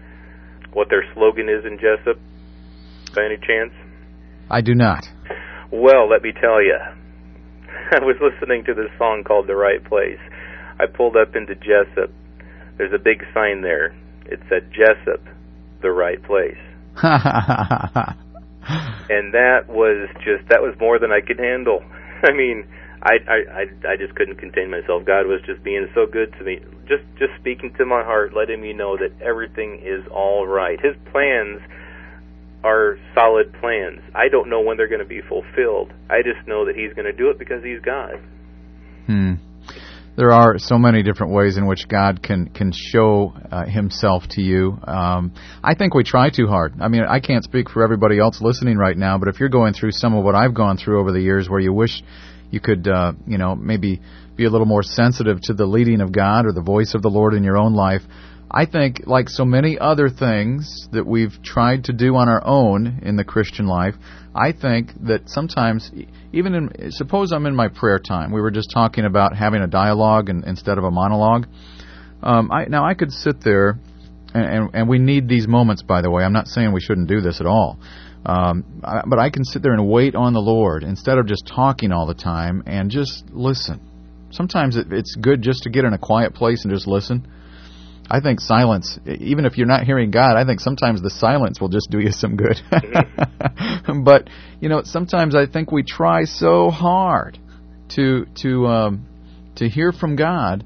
what 0.73 0.89
their 0.89 1.03
slogan 1.13 1.49
is 1.49 1.65
in 1.65 1.77
Jesup, 1.77 2.19
by 3.13 3.25
any 3.25 3.37
chance. 3.37 3.73
I 4.49 4.61
do 4.61 4.73
not. 4.73 5.05
Well, 5.71 6.09
let 6.09 6.21
me 6.21 6.31
tell 6.31 6.61
you. 6.61 6.77
I 7.91 7.99
was 7.99 8.15
listening 8.21 8.63
to 8.65 8.73
this 8.73 8.89
song 8.97 9.23
called 9.25 9.47
"The 9.47 9.55
Right 9.55 9.83
Place." 9.83 10.19
I 10.79 10.85
pulled 10.87 11.15
up 11.15 11.35
into 11.35 11.53
Jesup. 11.53 12.11
There's 12.77 12.93
a 12.93 12.97
big 12.97 13.23
sign 13.33 13.61
there. 13.61 13.95
It 14.25 14.39
said 14.49 14.71
Jesup, 14.71 15.21
the 15.81 15.91
right 15.91 16.21
place. 16.23 16.57
and 18.67 19.33
that 19.33 19.67
was 19.67 20.09
just 20.23 20.47
that 20.49 20.61
was 20.61 20.75
more 20.79 20.99
than 20.99 21.11
I 21.11 21.21
could 21.21 21.39
handle. 21.39 21.83
I 22.23 22.31
mean, 22.31 22.65
I, 23.01 23.17
I 23.27 23.91
I 23.93 23.97
just 23.97 24.15
couldn't 24.15 24.37
contain 24.37 24.69
myself. 24.69 25.05
God 25.05 25.27
was 25.27 25.41
just 25.45 25.63
being 25.63 25.87
so 25.93 26.05
good 26.05 26.33
to 26.39 26.43
me, 26.43 26.59
just 26.87 27.03
just 27.19 27.31
speaking 27.39 27.73
to 27.77 27.85
my 27.85 28.03
heart, 28.03 28.33
letting 28.33 28.61
me 28.61 28.73
know 28.73 28.97
that 28.97 29.11
everything 29.21 29.81
is 29.83 30.05
all 30.11 30.47
right. 30.47 30.79
His 30.79 30.95
plans 31.11 31.61
are 32.63 32.97
solid 33.13 33.53
plans. 33.59 33.99
I 34.15 34.29
don't 34.29 34.49
know 34.49 34.61
when 34.61 34.77
they're 34.77 34.87
going 34.87 35.03
to 35.03 35.05
be 35.05 35.21
fulfilled. 35.21 35.91
I 36.09 36.21
just 36.23 36.47
know 36.47 36.65
that 36.65 36.75
He's 36.75 36.93
going 36.93 37.05
to 37.05 37.13
do 37.13 37.29
it 37.29 37.37
because 37.37 37.63
He's 37.63 37.81
God. 37.81 38.21
There 40.15 40.31
are 40.31 40.59
so 40.59 40.77
many 40.77 41.01
different 41.01 41.33
ways 41.33 41.57
in 41.57 41.65
which 41.65 41.87
God 41.87 42.21
can 42.21 42.47
can 42.47 42.71
show 42.71 43.33
uh, 43.51 43.65
Himself 43.65 44.23
to 44.31 44.41
you. 44.41 44.77
Um, 44.83 45.33
I 45.63 45.73
think 45.73 45.95
we 45.95 46.03
try 46.03 46.29
too 46.29 46.45
hard. 46.45 46.75
I 46.79 46.87
mean, 46.87 47.01
I 47.01 47.19
can't 47.19 47.43
speak 47.43 47.67
for 47.67 47.83
everybody 47.83 48.19
else 48.19 48.39
listening 48.39 48.77
right 48.77 48.95
now, 48.95 49.17
but 49.17 49.27
if 49.27 49.39
you're 49.39 49.49
going 49.49 49.73
through 49.73 49.91
some 49.91 50.15
of 50.15 50.23
what 50.23 50.35
I've 50.35 50.53
gone 50.53 50.77
through 50.77 50.99
over 50.99 51.11
the 51.11 51.19
years, 51.19 51.49
where 51.49 51.59
you 51.59 51.73
wish 51.73 52.03
you 52.51 52.59
could, 52.59 52.87
uh, 52.87 53.13
you 53.25 53.39
know, 53.39 53.55
maybe 53.55 54.01
be 54.35 54.45
a 54.45 54.49
little 54.51 54.67
more 54.67 54.83
sensitive 54.83 55.41
to 55.41 55.53
the 55.53 55.65
leading 55.65 55.99
of 55.99 56.11
God 56.11 56.45
or 56.45 56.51
the 56.51 56.61
voice 56.61 56.93
of 56.93 57.01
the 57.01 57.09
Lord 57.09 57.33
in 57.33 57.43
your 57.43 57.57
own 57.57 57.73
life. 57.73 58.03
I 58.53 58.67
think, 58.67 59.07
like 59.07 59.29
so 59.29 59.45
many 59.45 59.79
other 59.79 60.09
things 60.09 60.87
that 60.91 61.07
we've 61.07 61.41
tried 61.41 61.85
to 61.85 61.93
do 61.93 62.15
on 62.15 62.29
our 62.29 62.45
own 62.45 62.99
in 63.01 63.15
the 63.15 63.23
Christian 63.23 63.65
life, 63.65 63.95
I 64.35 64.51
think 64.51 64.91
that 65.07 65.27
sometimes, 65.27 65.91
even 66.31 66.53
in, 66.53 66.91
suppose 66.91 67.31
I'm 67.31 67.47
in 67.47 67.55
my 67.55 67.67
prayer 67.67 67.97
time, 67.97 68.31
we 68.31 68.41
were 68.41 68.51
just 68.51 68.69
talking 68.71 69.05
about 69.05 69.35
having 69.35 69.63
a 69.63 69.67
dialogue 69.67 70.29
and, 70.29 70.43
instead 70.45 70.77
of 70.77 70.83
a 70.83 70.91
monologue. 70.91 71.47
Um, 72.21 72.51
I, 72.51 72.65
now, 72.65 72.85
I 72.85 72.93
could 72.93 73.11
sit 73.11 73.41
there, 73.43 73.79
and, 74.35 74.45
and, 74.45 74.69
and 74.73 74.89
we 74.89 74.99
need 74.99 75.27
these 75.27 75.47
moments, 75.47 75.81
by 75.81 76.03
the 76.03 76.11
way. 76.11 76.23
I'm 76.23 76.33
not 76.33 76.47
saying 76.47 76.73
we 76.73 76.81
shouldn't 76.81 77.07
do 77.07 77.21
this 77.21 77.41
at 77.41 77.47
all. 77.47 77.79
Um, 78.23 78.81
I, 78.83 79.01
but 79.07 79.17
I 79.17 79.31
can 79.31 79.45
sit 79.45 79.63
there 79.63 79.73
and 79.73 79.89
wait 79.89 80.13
on 80.13 80.33
the 80.33 80.39
Lord 80.39 80.83
instead 80.83 81.17
of 81.17 81.25
just 81.25 81.47
talking 81.47 81.91
all 81.91 82.05
the 82.05 82.13
time 82.13 82.63
and 82.67 82.91
just 82.91 83.25
listen. 83.31 83.81
Sometimes 84.29 84.77
it, 84.77 84.93
it's 84.93 85.15
good 85.15 85.41
just 85.41 85.63
to 85.63 85.71
get 85.71 85.85
in 85.85 85.93
a 85.93 85.97
quiet 85.97 86.35
place 86.35 86.63
and 86.63 86.73
just 86.73 86.87
listen. 86.87 87.27
I 88.09 88.19
think 88.19 88.39
silence, 88.39 88.99
even 89.05 89.45
if 89.45 89.57
you're 89.57 89.67
not 89.67 89.83
hearing 89.83 90.11
God, 90.11 90.35
I 90.35 90.45
think 90.45 90.59
sometimes 90.59 91.01
the 91.01 91.09
silence 91.09 91.59
will 91.59 91.69
just 91.69 91.89
do 91.89 91.99
you 91.99 92.11
some 92.11 92.35
good. 92.35 92.59
But 94.03 94.29
you 94.59 94.69
know, 94.69 94.81
sometimes 94.83 95.35
I 95.35 95.45
think 95.45 95.71
we 95.71 95.83
try 95.83 96.23
so 96.23 96.69
hard 96.69 97.37
to 97.89 98.25
to 98.41 98.67
um, 98.67 99.05
to 99.55 99.69
hear 99.69 99.91
from 99.91 100.15
God 100.15 100.65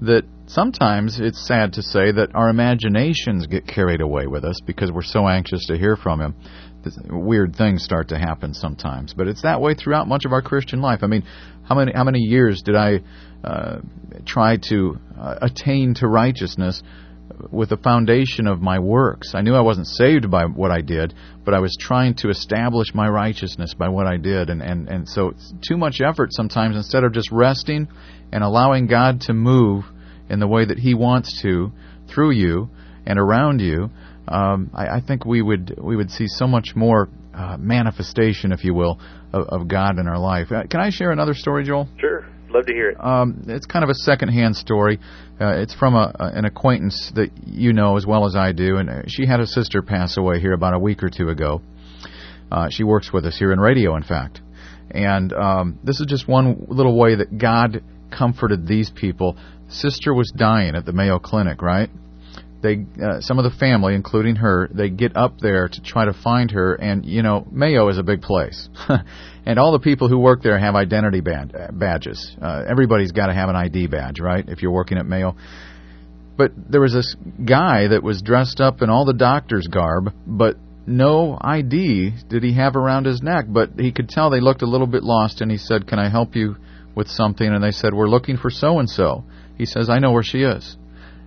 that 0.00 0.24
sometimes 0.46 1.18
it's 1.20 1.46
sad 1.46 1.74
to 1.74 1.82
say 1.82 2.12
that 2.12 2.34
our 2.34 2.48
imaginations 2.48 3.46
get 3.46 3.66
carried 3.66 4.00
away 4.00 4.26
with 4.26 4.44
us 4.44 4.60
because 4.64 4.92
we're 4.92 5.02
so 5.02 5.28
anxious 5.28 5.66
to 5.66 5.76
hear 5.76 5.96
from 5.96 6.20
Him 6.20 6.34
weird 7.10 7.56
things 7.56 7.82
start 7.82 8.08
to 8.08 8.18
happen 8.18 8.54
sometimes. 8.54 9.14
But 9.14 9.28
it's 9.28 9.42
that 9.42 9.60
way 9.60 9.74
throughout 9.74 10.08
much 10.08 10.24
of 10.24 10.32
our 10.32 10.42
Christian 10.42 10.80
life. 10.80 11.00
I 11.02 11.06
mean, 11.06 11.24
how 11.64 11.74
many 11.74 11.92
how 11.94 12.04
many 12.04 12.20
years 12.20 12.62
did 12.62 12.76
I 12.76 13.00
uh, 13.44 13.78
try 14.24 14.56
to 14.68 14.98
uh, 15.18 15.38
attain 15.42 15.94
to 15.94 16.08
righteousness 16.08 16.82
with 17.50 17.68
the 17.68 17.76
foundation 17.76 18.46
of 18.46 18.60
my 18.60 18.78
works? 18.78 19.32
I 19.34 19.42
knew 19.42 19.54
I 19.54 19.60
wasn't 19.60 19.86
saved 19.86 20.30
by 20.30 20.44
what 20.44 20.70
I 20.70 20.80
did, 20.80 21.14
but 21.44 21.54
I 21.54 21.60
was 21.60 21.76
trying 21.78 22.14
to 22.16 22.30
establish 22.30 22.94
my 22.94 23.08
righteousness 23.08 23.74
by 23.74 23.88
what 23.88 24.06
I 24.06 24.16
did, 24.16 24.50
and 24.50 24.62
and 24.62 24.88
and 24.88 25.08
so 25.08 25.34
too 25.60 25.76
much 25.76 26.00
effort 26.00 26.32
sometimes 26.32 26.76
instead 26.76 27.04
of 27.04 27.12
just 27.12 27.30
resting 27.30 27.88
and 28.32 28.42
allowing 28.42 28.86
God 28.86 29.22
to 29.22 29.34
move 29.34 29.84
in 30.30 30.40
the 30.40 30.48
way 30.48 30.64
that 30.64 30.78
He 30.78 30.94
wants 30.94 31.42
to 31.42 31.72
through 32.08 32.30
you 32.30 32.70
and 33.06 33.18
around 33.18 33.60
you 33.60 33.90
um, 34.28 34.70
I, 34.74 34.96
I, 34.96 35.00
think 35.00 35.24
we 35.24 35.42
would 35.42 35.78
we 35.80 35.96
would 35.96 36.10
see 36.10 36.26
so 36.26 36.46
much 36.46 36.74
more 36.74 37.08
uh, 37.34 37.56
manifestation, 37.58 38.52
if 38.52 38.64
you 38.64 38.74
will, 38.74 39.00
of, 39.32 39.46
of 39.48 39.68
God 39.68 39.98
in 39.98 40.06
our 40.08 40.18
life. 40.18 40.52
Uh, 40.52 40.64
can 40.68 40.80
I 40.80 40.90
share 40.90 41.10
another 41.10 41.34
story, 41.34 41.64
Joel? 41.64 41.88
Sure, 41.98 42.26
love 42.50 42.66
to 42.66 42.72
hear 42.72 42.90
it. 42.90 42.96
Um, 43.02 43.44
it's 43.46 43.66
kind 43.66 43.84
of 43.84 43.90
a 43.90 43.94
second-hand 43.94 44.56
story. 44.56 44.98
Uh, 45.40 45.58
it's 45.58 45.74
from 45.74 45.94
a, 45.94 46.12
an 46.18 46.44
acquaintance 46.44 47.12
that 47.14 47.30
you 47.46 47.72
know 47.72 47.96
as 47.96 48.06
well 48.06 48.26
as 48.26 48.36
I 48.36 48.52
do, 48.52 48.76
and 48.76 48.90
uh, 48.90 49.02
she 49.06 49.26
had 49.26 49.40
a 49.40 49.46
sister 49.46 49.82
pass 49.82 50.16
away 50.16 50.40
here 50.40 50.52
about 50.52 50.74
a 50.74 50.78
week 50.78 51.02
or 51.02 51.10
two 51.10 51.28
ago. 51.28 51.62
Uh, 52.50 52.68
she 52.70 52.84
works 52.84 53.12
with 53.12 53.24
us 53.24 53.38
here 53.38 53.52
in 53.52 53.60
radio, 53.60 53.96
in 53.96 54.02
fact, 54.02 54.40
and 54.90 55.32
um, 55.32 55.78
this 55.84 56.00
is 56.00 56.06
just 56.06 56.26
one 56.26 56.66
little 56.68 56.98
way 56.98 57.14
that 57.16 57.38
God 57.38 57.82
comforted 58.10 58.66
these 58.66 58.90
people. 58.90 59.36
Sister 59.68 60.14
was 60.14 60.32
dying 60.34 60.74
at 60.74 60.86
the 60.86 60.92
Mayo 60.92 61.18
Clinic, 61.18 61.60
right? 61.60 61.90
They 62.60 62.84
uh, 63.02 63.20
some 63.20 63.38
of 63.38 63.44
the 63.44 63.56
family, 63.58 63.94
including 63.94 64.36
her, 64.36 64.68
they 64.72 64.90
get 64.90 65.16
up 65.16 65.38
there 65.38 65.68
to 65.68 65.82
try 65.82 66.04
to 66.04 66.12
find 66.12 66.50
her. 66.50 66.74
And 66.74 67.04
you 67.04 67.22
know, 67.22 67.46
Mayo 67.50 67.88
is 67.88 67.98
a 67.98 68.02
big 68.02 68.22
place, 68.22 68.68
and 69.46 69.58
all 69.58 69.72
the 69.72 69.78
people 69.78 70.08
who 70.08 70.18
work 70.18 70.42
there 70.42 70.58
have 70.58 70.74
identity 70.74 71.20
band, 71.20 71.54
uh, 71.54 71.68
badges. 71.72 72.36
Uh, 72.40 72.64
everybody's 72.68 73.12
got 73.12 73.26
to 73.26 73.34
have 73.34 73.48
an 73.48 73.56
ID 73.56 73.86
badge, 73.88 74.20
right? 74.20 74.44
If 74.48 74.62
you're 74.62 74.72
working 74.72 74.98
at 74.98 75.06
Mayo. 75.06 75.36
But 76.36 76.52
there 76.70 76.80
was 76.80 76.92
this 76.92 77.16
guy 77.44 77.88
that 77.88 78.02
was 78.02 78.22
dressed 78.22 78.60
up 78.60 78.80
in 78.80 78.90
all 78.90 79.04
the 79.04 79.12
doctor's 79.12 79.66
garb, 79.66 80.12
but 80.24 80.56
no 80.86 81.36
ID 81.40 82.12
did 82.28 82.44
he 82.44 82.54
have 82.54 82.76
around 82.76 83.06
his 83.06 83.20
neck. 83.22 83.46
But 83.48 83.70
he 83.76 83.92
could 83.92 84.08
tell 84.08 84.30
they 84.30 84.40
looked 84.40 84.62
a 84.62 84.66
little 84.66 84.86
bit 84.86 85.02
lost, 85.02 85.40
and 85.40 85.50
he 85.50 85.58
said, 85.58 85.86
"Can 85.86 85.98
I 85.98 86.08
help 86.08 86.34
you 86.34 86.56
with 86.94 87.08
something?" 87.08 87.46
And 87.46 87.62
they 87.62 87.70
said, 87.70 87.94
"We're 87.94 88.08
looking 88.08 88.36
for 88.36 88.50
so 88.50 88.78
and 88.78 88.88
so." 88.88 89.24
He 89.56 89.66
says, 89.66 89.90
"I 89.90 89.98
know 89.98 90.12
where 90.12 90.22
she 90.22 90.42
is." 90.42 90.76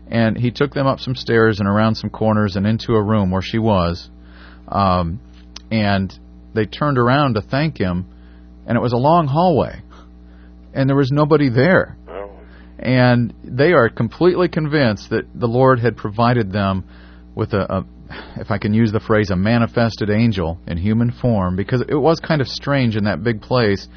And 0.08 0.38
he 0.38 0.52
took 0.52 0.74
them 0.74 0.88
up 0.88 1.00
some 1.00 1.16
stairs 1.16 1.60
and 1.60 1.70
around 1.70 1.96
some 1.96 2.10
corners 2.10 2.56
and 2.56 2.68
into 2.68 2.94
a 2.94 3.02
room 3.02 3.32
where 3.32 3.42
she 3.42 3.58
was. 3.58 4.10
Um, 4.68 5.20
and 5.72 6.14
they 6.54 6.66
turned 6.66 6.98
around 6.98 7.36
to 7.36 7.42
thank 7.42 7.78
him, 7.78 8.06
and 8.68 8.78
it 8.78 8.82
was 8.82 8.94
a 8.94 8.98
long 8.98 9.28
hallway, 9.28 9.82
and 10.74 10.90
there 10.90 10.98
was 10.98 11.12
nobody 11.12 11.50
there. 11.50 11.98
And 12.80 13.34
they 13.44 13.74
are 13.74 13.90
completely 13.90 14.50
convinced 14.50 15.12
that 15.12 15.28
the 15.36 15.48
Lord 15.48 15.80
had 15.80 15.96
provided 15.96 16.52
them 16.52 16.84
with 17.36 17.54
a, 17.54 17.72
a 17.72 17.86
if 18.38 18.52
I 18.52 18.58
can 18.58 18.74
use 18.74 18.92
the 18.92 19.00
phrase, 19.00 19.30
a 19.30 19.36
manifested 19.36 20.10
angel 20.10 20.58
in 20.68 20.78
human 20.78 21.12
form, 21.12 21.56
because 21.56 21.82
it 21.88 21.96
was 21.96 22.20
kind 22.20 22.42
of 22.42 22.48
strange 22.48 22.96
in 22.96 23.06
that 23.06 23.24
big 23.24 23.42
place. 23.42 23.88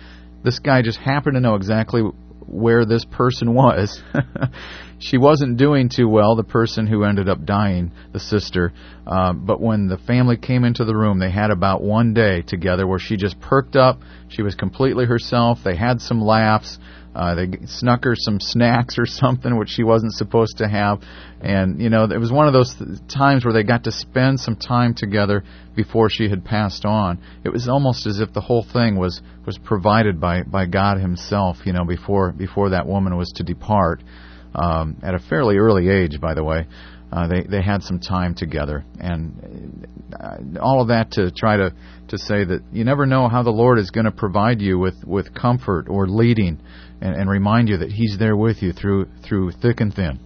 This 0.45 0.59
guy 0.59 0.83
just 0.83 0.99
happened 0.99 1.35
to 1.35 1.41
know 1.41 1.55
exactly 1.55 2.03
where 2.47 2.85
this 2.85 3.05
person 3.05 3.55
was. 3.55 4.03
she 4.99 5.19
wasn't 5.19 5.57
doing 5.57 5.89
too 5.89 6.09
well, 6.09 6.37
the 6.37 6.45
person 6.45 6.87
who 6.87 7.05
ended 7.05 7.29
up 7.29 7.45
dying, 7.45 7.93
the 8.13 8.21
sister. 8.21 8.73
Uh, 9.07 9.33
but 9.33 9.61
when 9.61 9.87
the 9.87 9.99
family 9.99 10.37
came 10.37 10.65
into 10.65 10.85
the 10.85 10.97
room, 10.97 11.19
they 11.19 11.31
had 11.31 11.51
about 11.51 11.83
one 11.83 12.15
day 12.15 12.43
together 12.43 12.87
where 12.87 12.99
she 12.99 13.17
just 13.17 13.41
perked 13.41 13.77
up. 13.77 14.01
She 14.29 14.43
was 14.43 14.55
completely 14.55 15.07
herself. 15.07 15.59
They 15.65 15.77
had 15.77 16.01
some 16.01 16.21
laughs. 16.21 16.79
Uh, 17.15 17.35
they 17.35 17.49
snuck 17.67 18.05
her 18.05 18.15
some 18.17 18.41
snacks 18.41 18.99
or 18.99 19.07
something, 19.07 19.57
which 19.57 19.69
she 19.69 19.83
wasn't 19.83 20.13
supposed 20.13 20.59
to 20.59 20.69
have. 20.69 21.03
And, 21.41 21.81
you 21.81 21.91
know, 21.91 22.05
it 22.05 22.19
was 22.19 22.33
one 22.33 22.47
of 22.47 22.53
those 22.53 22.75
th- 22.75 22.99
times 23.09 23.45
where 23.45 23.55
they 23.55 23.63
got 23.63 23.85
to 23.85 23.93
spend 23.93 24.41
some 24.41 24.57
time 24.57 24.95
together 24.95 25.45
before 25.77 26.09
she 26.11 26.29
had 26.29 26.45
passed 26.45 26.85
on. 26.85 27.21
It 27.45 27.51
was 27.51 27.69
almost 27.69 28.07
as 28.07 28.21
if 28.21 28.33
the 28.33 28.41
whole 28.41 28.65
thing 28.65 28.97
was, 28.97 29.21
was 29.47 29.59
provided 29.59 30.21
by, 30.21 30.43
by 30.43 30.67
God 30.67 30.99
Himself, 30.99 31.59
you 31.65 31.73
know, 31.73 31.85
before, 31.85 32.33
before 32.33 32.71
that 32.71 32.87
woman 32.87 33.17
was 33.17 33.31
to 33.37 33.43
depart. 33.43 34.03
Um, 34.57 34.99
at 35.03 35.17
a 35.17 35.19
fairly 35.19 35.57
early 35.57 35.89
age, 35.89 36.21
by 36.21 36.35
the 36.35 36.45
way. 36.45 36.69
Uh, 37.15 37.29
they 37.29 37.43
they 37.43 37.63
had 37.63 37.81
some 37.81 38.01
time 38.01 38.35
together, 38.35 38.85
and 38.99 39.87
uh, 40.19 40.59
all 40.61 40.83
of 40.83 40.89
that 40.89 41.13
to 41.13 41.31
try 41.31 41.57
to 41.57 41.73
to 42.09 42.19
say 42.19 42.43
that 42.43 42.61
you 42.73 42.83
never 42.85 43.07
know 43.07 43.29
how 43.29 43.45
the 43.45 43.53
Lord 43.53 43.79
is 43.79 43.91
going 43.91 44.07
to 44.07 44.11
provide 44.11 44.61
you 44.61 44.81
with 44.81 44.97
with 45.07 45.33
comfort 45.33 45.87
or 45.89 46.09
leading, 46.09 46.61
and, 47.01 47.15
and 47.15 47.31
remind 47.31 47.69
you 47.69 47.77
that 47.77 47.93
He's 47.93 48.19
there 48.19 48.37
with 48.37 48.63
you 48.63 48.73
through 48.73 49.07
through 49.23 49.53
thick 49.53 49.81
and 49.81 49.95
thin. 49.95 50.19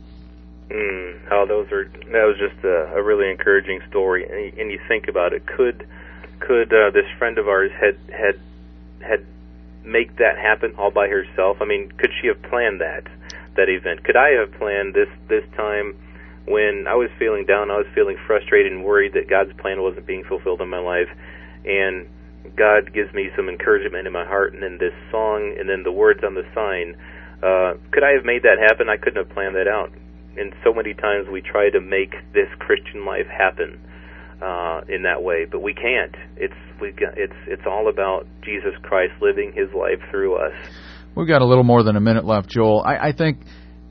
Mm, 0.71 1.28
how 1.28 1.45
those 1.45 1.71
are 1.73 1.85
that 1.85 2.25
was 2.25 2.37
just 2.40 2.64
a, 2.64 2.97
a 2.97 3.02
really 3.02 3.30
encouraging 3.30 3.80
story, 3.90 4.25
and 4.25 4.57
you, 4.57 4.62
and 4.62 4.73
you 4.73 4.80
think 4.88 5.09
about 5.09 5.35
it. 5.35 5.47
Could 5.47 5.87
could 6.40 6.73
uh, 6.73 6.90
this 6.90 7.04
friend 7.18 7.37
of 7.37 7.49
ours 7.49 7.71
had 7.78 7.99
had 8.11 8.40
had 9.07 9.26
make 9.85 10.16
that 10.16 10.38
happen 10.38 10.75
all 10.78 10.90
by 10.90 11.09
herself? 11.09 11.59
I 11.61 11.66
mean, 11.66 11.92
could 11.99 12.12
she 12.23 12.28
have 12.28 12.40
planned 12.45 12.80
that 12.80 13.04
that 13.57 13.68
event? 13.68 14.04
Could 14.04 14.16
I 14.16 14.30
have 14.40 14.52
planned 14.59 14.95
this 14.95 15.09
this 15.28 15.45
time 15.54 15.95
when 16.50 16.87
I 16.88 16.95
was 16.95 17.11
feeling 17.19 17.47
down, 17.47 17.71
I 17.71 17.76
was 17.76 17.87
feeling 17.95 18.17
frustrated 18.26 18.73
and 18.73 18.85
worried 18.85 19.12
that 19.14 19.28
God's 19.28 19.52
plan 19.61 19.83
wasn't 19.83 20.07
being 20.07 20.25
fulfilled 20.25 20.61
in 20.61 20.69
my 20.69 20.81
life, 20.81 21.09
and 21.64 22.09
God 22.57 22.93
gives 22.93 23.12
me 23.12 23.31
some 23.37 23.49
encouragement 23.49 24.07
in 24.07 24.12
my 24.12 24.25
heart, 24.25 24.55
and 24.55 24.62
then 24.62 24.78
this 24.78 24.95
song, 25.11 25.57
and 25.59 25.69
then 25.69 25.83
the 25.83 25.93
words 25.93 26.21
on 26.25 26.35
the 26.35 26.47
sign. 26.55 26.97
Uh, 27.38 27.78
could 27.93 28.02
I 28.02 28.12
have 28.17 28.25
made 28.25 28.43
that 28.43 28.59
happen? 28.59 28.88
I 28.88 28.97
couldn't 28.97 29.23
have 29.23 29.31
planned 29.31 29.55
that 29.55 29.69
out 29.69 29.93
and 30.38 30.55
so 30.64 30.73
many 30.73 30.95
times 30.95 31.28
we 31.28 31.40
try 31.43 31.69
to 31.71 31.81
make 31.81 32.12
this 32.33 32.49
Christian 32.59 33.05
life 33.05 33.26
happen 33.26 33.81
uh, 34.40 34.83
in 34.88 35.02
that 35.02 35.23
way, 35.23 35.45
but 35.50 35.61
we 35.61 35.75
can't. 35.75 36.14
It's 36.37 36.55
we 36.81 36.93
got, 36.93 37.19
it's 37.19 37.35
it's 37.47 37.67
all 37.67 37.88
about 37.88 38.26
Jesus 38.43 38.73
Christ 38.83 39.12
living 39.21 39.52
His 39.52 39.69
life 39.75 40.00
through 40.11 40.37
us. 40.37 40.55
We've 41.17 41.26
got 41.26 41.43
a 41.43 41.45
little 41.45 41.64
more 41.64 41.83
than 41.83 41.97
a 41.97 42.00
minute 42.00 42.25
left, 42.25 42.49
Joel. 42.49 42.83
I, 42.87 43.09
I 43.09 43.12
think, 43.12 43.40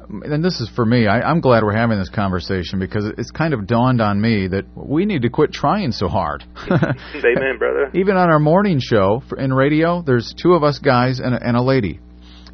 and 0.09 0.43
this 0.43 0.61
is 0.61 0.69
for 0.69 0.85
me. 0.85 1.07
I, 1.07 1.21
I'm 1.21 1.41
glad 1.41 1.63
we're 1.63 1.75
having 1.75 1.99
this 1.99 2.09
conversation 2.09 2.79
because 2.79 3.05
it's 3.17 3.31
kind 3.31 3.53
of 3.53 3.67
dawned 3.67 4.01
on 4.01 4.19
me 4.19 4.47
that 4.47 4.65
we 4.75 5.05
need 5.05 5.23
to 5.23 5.29
quit 5.29 5.51
trying 5.51 5.91
so 5.91 6.07
hard. 6.07 6.43
Amen, 6.71 7.57
brother. 7.57 7.91
Even 7.93 8.15
on 8.15 8.29
our 8.29 8.39
morning 8.39 8.79
show 8.79 9.21
in 9.37 9.53
radio, 9.53 10.01
there's 10.01 10.33
two 10.41 10.53
of 10.53 10.63
us 10.63 10.79
guys 10.79 11.19
and 11.19 11.35
a, 11.35 11.43
and 11.43 11.57
a 11.57 11.61
lady, 11.61 11.99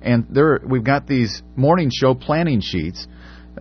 and 0.01 0.25
there 0.29 0.59
we've 0.65 0.83
got 0.83 1.07
these 1.07 1.43
morning 1.55 1.91
show 1.93 2.15
planning 2.15 2.61
sheets 2.61 3.07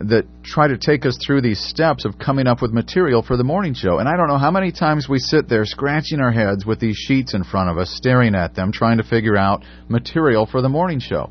that 0.01 0.25
try 0.43 0.69
to 0.69 0.79
take 0.79 1.05
us 1.05 1.19
through 1.25 1.43
these 1.43 1.61
steps 1.61 2.07
of 2.07 2.19
coming 2.19 2.47
up 2.47 2.63
with 2.63 2.73
material 2.73 3.23
for 3.23 3.37
the 3.37 3.45
morning 3.45 3.75
show. 3.75 3.99
And 3.99 4.09
I 4.09 4.17
don't 4.17 4.29
know 4.29 4.39
how 4.39 4.51
many 4.51 4.73
times 4.73 5.07
we 5.07 5.19
sit 5.19 5.49
there 5.49 5.67
scratching 5.67 6.19
our 6.19 6.33
heads 6.33 6.65
with 6.65 6.81
these 6.81 6.97
sheets 6.97 7.35
in 7.35 7.45
front 7.45 7.69
of 7.69 7.77
us, 7.77 7.91
staring 7.95 8.35
at 8.35 8.55
them, 8.55 8.73
trying 8.73 8.97
to 8.97 9.05
figure 9.05 9.37
out 9.37 9.65
material 9.89 10.47
for 10.47 10.63
the 10.63 10.71
morning 10.71 10.99
show. 10.99 11.31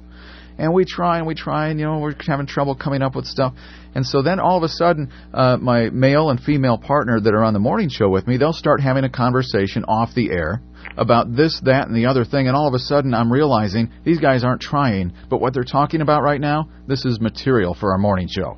And 0.61 0.75
we 0.75 0.85
try 0.85 1.17
and 1.17 1.25
we 1.25 1.33
try, 1.33 1.69
and 1.69 1.79
you 1.79 1.87
know 1.87 1.97
we're 1.97 2.13
having 2.19 2.45
trouble 2.45 2.75
coming 2.75 3.01
up 3.01 3.15
with 3.15 3.25
stuff. 3.25 3.55
And 3.95 4.05
so 4.05 4.21
then 4.21 4.39
all 4.39 4.57
of 4.57 4.63
a 4.63 4.67
sudden, 4.67 5.11
uh, 5.33 5.57
my 5.57 5.89
male 5.89 6.29
and 6.29 6.39
female 6.39 6.77
partner 6.77 7.19
that 7.19 7.33
are 7.33 7.43
on 7.43 7.53
the 7.53 7.59
morning 7.59 7.89
show 7.89 8.09
with 8.09 8.27
me, 8.27 8.37
they'll 8.37 8.53
start 8.53 8.79
having 8.79 9.03
a 9.03 9.09
conversation 9.09 9.83
off 9.85 10.13
the 10.13 10.29
air 10.29 10.61
about 10.97 11.35
this, 11.35 11.59
that, 11.65 11.87
and 11.87 11.95
the 11.95 12.05
other 12.05 12.23
thing. 12.25 12.47
And 12.47 12.55
all 12.55 12.67
of 12.67 12.75
a 12.75 12.79
sudden, 12.79 13.15
I'm 13.15 13.33
realizing 13.33 13.91
these 14.05 14.19
guys 14.19 14.43
aren't 14.43 14.61
trying, 14.61 15.13
but 15.31 15.41
what 15.41 15.55
they're 15.55 15.63
talking 15.63 16.01
about 16.01 16.21
right 16.21 16.39
now, 16.39 16.69
this 16.87 17.05
is 17.05 17.19
material 17.19 17.73
for 17.73 17.91
our 17.91 17.97
morning 17.97 18.27
show. 18.29 18.55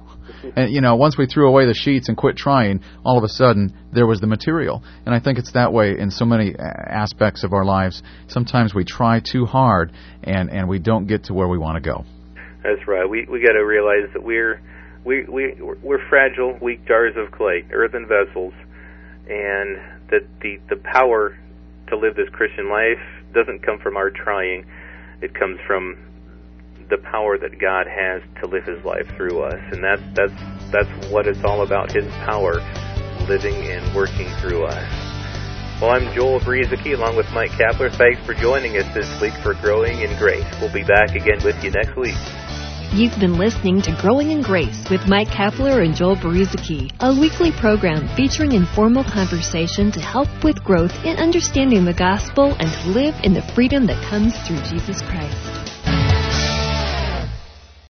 And 0.55 0.73
you 0.73 0.81
know, 0.81 0.95
once 0.95 1.17
we 1.17 1.25
threw 1.25 1.47
away 1.47 1.65
the 1.65 1.73
sheets 1.73 2.09
and 2.09 2.17
quit 2.17 2.35
trying, 2.35 2.81
all 3.05 3.17
of 3.17 3.23
a 3.23 3.29
sudden 3.29 3.73
there 3.91 4.07
was 4.07 4.19
the 4.19 4.27
material. 4.27 4.83
And 5.05 5.13
I 5.13 5.19
think 5.19 5.37
it's 5.37 5.53
that 5.53 5.71
way 5.73 5.97
in 5.97 6.11
so 6.11 6.25
many 6.25 6.55
aspects 6.57 7.43
of 7.43 7.53
our 7.53 7.65
lives. 7.65 8.03
Sometimes 8.27 8.73
we 8.73 8.83
try 8.83 9.19
too 9.19 9.45
hard 9.45 9.91
and 10.23 10.49
and 10.49 10.67
we 10.67 10.79
don't 10.79 11.07
get 11.07 11.25
to 11.25 11.33
where 11.33 11.47
we 11.47 11.57
want 11.57 11.83
to 11.83 11.89
go. 11.89 12.05
That's 12.63 12.87
right. 12.87 13.09
We 13.09 13.25
we 13.29 13.41
got 13.41 13.53
to 13.53 13.65
realize 13.65 14.11
that 14.13 14.23
we're 14.23 14.61
we 15.05 15.25
we 15.25 15.55
we're 15.61 16.07
fragile, 16.09 16.57
weak 16.61 16.85
jars 16.87 17.15
of 17.17 17.31
clay, 17.31 17.65
earthen 17.71 18.07
vessels, 18.07 18.53
and 19.29 19.77
that 20.09 20.25
the 20.41 20.59
the 20.69 20.77
power 20.77 21.37
to 21.87 21.97
live 21.97 22.15
this 22.15 22.29
Christian 22.29 22.69
life 22.69 23.01
doesn't 23.33 23.65
come 23.65 23.79
from 23.79 23.97
our 23.97 24.09
trying. 24.09 24.65
It 25.21 25.33
comes 25.33 25.59
from 25.67 25.97
the 26.93 27.01
power 27.09 27.39
that 27.39 27.57
God 27.59 27.87
has 27.89 28.21
to 28.39 28.47
live 28.47 28.65
His 28.65 28.85
life 28.85 29.09
through 29.17 29.41
us, 29.41 29.59
and 29.73 29.83
that's 29.83 30.03
that's 30.13 30.37
that's 30.69 31.11
what 31.11 31.25
it's 31.25 31.43
all 31.43 31.63
about. 31.65 31.91
His 31.91 32.05
power 32.21 32.61
living 33.25 33.55
and 33.73 33.81
working 33.95 34.29
through 34.37 34.65
us. 34.65 34.85
Well, 35.81 35.89
I'm 35.89 36.13
Joel 36.13 36.39
Brueseke 36.39 36.93
along 36.93 37.17
with 37.17 37.25
Mike 37.33 37.49
Kapler. 37.51 37.89
Thanks 37.97 38.21
for 38.27 38.35
joining 38.35 38.77
us 38.77 38.85
this 38.93 39.09
week 39.19 39.33
for 39.41 39.55
Growing 39.55 40.01
in 40.01 40.15
Grace. 40.19 40.45
We'll 40.61 40.71
be 40.71 40.83
back 40.83 41.15
again 41.15 41.41
with 41.43 41.57
you 41.63 41.71
next 41.71 41.97
week. 41.97 42.15
You've 42.93 43.19
been 43.19 43.39
listening 43.39 43.81
to 43.81 43.97
Growing 43.99 44.29
in 44.29 44.43
Grace 44.43 44.85
with 44.91 45.07
Mike 45.07 45.29
Kapler 45.29 45.83
and 45.83 45.95
Joel 45.95 46.15
Brueseke, 46.15 46.93
a 46.99 47.19
weekly 47.19 47.51
program 47.51 48.07
featuring 48.15 48.51
informal 48.51 49.03
conversation 49.03 49.91
to 49.93 49.99
help 49.99 50.29
with 50.43 50.63
growth 50.63 50.93
in 51.03 51.17
understanding 51.17 51.85
the 51.85 51.93
gospel 51.93 52.55
and 52.59 52.69
to 52.69 52.89
live 52.89 53.15
in 53.23 53.33
the 53.33 53.41
freedom 53.55 53.87
that 53.87 53.97
comes 54.05 54.37
through 54.45 54.61
Jesus 54.69 55.01
Christ. 55.01 55.62